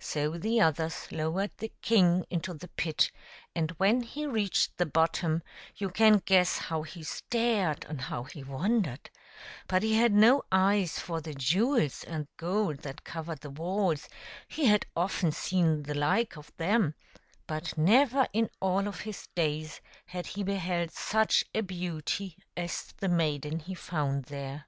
So 0.00 0.30
the 0.36 0.60
others 0.60 1.12
lowered 1.12 1.52
the 1.58 1.72
king 1.80 2.24
into 2.28 2.54
the 2.54 2.66
pit, 2.66 3.12
and 3.54 3.70
when 3.78 4.00
he 4.00 4.26
reached 4.26 4.76
the 4.76 4.84
bottom 4.84 5.44
you 5.76 5.90
can 5.90 6.18
guess 6.24 6.58
how 6.58 6.82
he 6.82 7.04
stared 7.04 7.84
and 7.84 8.00
how 8.00 8.24
he 8.24 8.42
wondered; 8.42 9.10
but 9.68 9.84
he 9.84 9.94
had 9.94 10.10
no 10.12 10.42
eyes 10.50 10.98
for 10.98 11.20
the 11.20 11.34
jewels 11.34 12.02
and 12.02 12.26
gold 12.36 12.78
that 12.78 13.04
covered 13.04 13.42
the 13.42 13.50
walls; 13.50 14.08
he 14.48 14.64
had 14.66 14.86
often 14.96 15.30
seen 15.30 15.84
the 15.84 15.94
like 15.94 16.36
of 16.36 16.50
them, 16.56 16.96
but 17.46 17.78
never 17.78 18.26
in 18.32 18.50
all 18.58 18.88
of 18.88 19.02
his 19.02 19.28
days 19.36 19.80
had 20.06 20.26
he 20.26 20.42
beheld 20.42 20.90
such 20.90 21.44
a 21.54 21.60
beauty 21.60 22.36
as 22.56 22.92
the 22.98 23.08
maiden 23.08 23.60
he 23.60 23.74
found 23.76 24.24
there. 24.24 24.66